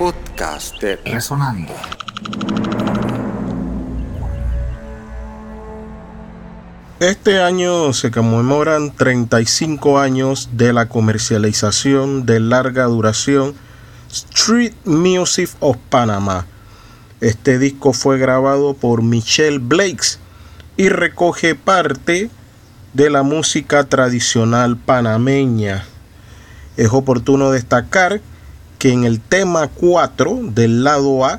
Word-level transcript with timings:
podcast 0.00 0.80
de 0.80 0.96
Resonando. 1.04 1.74
Este 7.00 7.42
año 7.42 7.92
se 7.92 8.10
conmemoran 8.10 8.92
35 8.96 9.98
años 9.98 10.48
de 10.54 10.72
la 10.72 10.88
comercialización 10.88 12.24
de 12.24 12.40
larga 12.40 12.84
duración 12.84 13.52
Street 14.10 14.72
Music 14.86 15.50
of 15.60 15.76
Panama. 15.90 16.46
Este 17.20 17.58
disco 17.58 17.92
fue 17.92 18.16
grabado 18.16 18.72
por 18.72 19.02
Michelle 19.02 19.58
Blakes 19.58 20.16
y 20.78 20.88
recoge 20.88 21.54
parte 21.56 22.30
de 22.94 23.10
la 23.10 23.22
música 23.22 23.84
tradicional 23.84 24.78
panameña. 24.78 25.84
Es 26.78 26.88
oportuno 26.90 27.50
destacar 27.50 28.22
que 28.80 28.92
en 28.92 29.04
el 29.04 29.20
tema 29.20 29.68
4 29.68 30.40
del 30.42 30.84
lado 30.84 31.26
A 31.26 31.38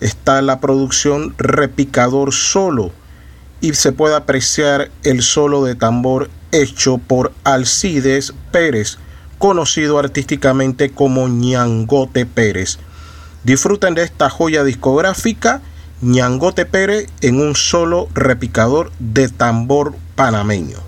está 0.00 0.40
la 0.40 0.58
producción 0.58 1.34
Repicador 1.36 2.32
Solo 2.32 2.92
y 3.60 3.74
se 3.74 3.92
puede 3.92 4.16
apreciar 4.16 4.90
el 5.02 5.20
solo 5.20 5.64
de 5.64 5.74
tambor 5.74 6.30
hecho 6.50 6.96
por 6.96 7.32
Alcides 7.44 8.32
Pérez, 8.52 8.96
conocido 9.36 9.98
artísticamente 9.98 10.90
como 10.90 11.28
Ñangote 11.28 12.24
Pérez. 12.24 12.78
Disfruten 13.44 13.94
de 13.94 14.04
esta 14.04 14.30
joya 14.30 14.64
discográfica, 14.64 15.60
Ñangote 16.00 16.64
Pérez 16.64 17.10
en 17.20 17.38
un 17.38 17.54
solo 17.54 18.08
repicador 18.14 18.92
de 18.98 19.28
tambor 19.28 19.94
panameño. 20.16 20.87